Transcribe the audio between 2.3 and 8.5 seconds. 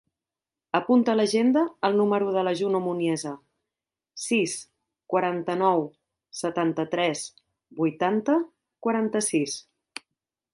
de la Juno Muniesa: sis, quaranta-nou, setanta-tres, vuitanta,